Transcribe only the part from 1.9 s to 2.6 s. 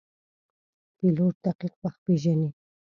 پیژني.